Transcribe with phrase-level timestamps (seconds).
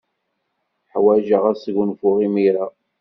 [0.93, 2.65] Ḥwajeɣ ad sgunfuɣ imir-a.